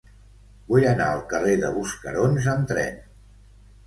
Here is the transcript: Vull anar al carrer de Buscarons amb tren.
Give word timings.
Vull 0.69 0.85
anar 0.91 1.09
al 1.09 1.19
carrer 1.33 1.53
de 1.63 1.69
Buscarons 1.75 2.47
amb 2.55 2.65
tren. 2.73 2.99